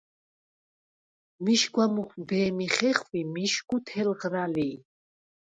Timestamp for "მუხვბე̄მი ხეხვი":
1.95-3.21